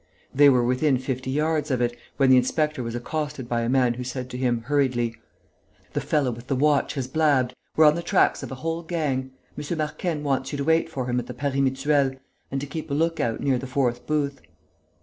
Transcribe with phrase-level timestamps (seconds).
[0.33, 3.93] They were within fifty yards of it, when the inspector was accosted by a man
[3.93, 5.15] who said to him, hurriedly:
[5.93, 8.81] "The fellow with the watch has blabbed; we are on the tracks of a whole
[8.81, 9.29] gang.
[9.55, 9.77] M.
[9.77, 12.15] Marquenne wants you to wait for him at the pari mutuel
[12.49, 14.41] and to keep a look out near the fourth booth."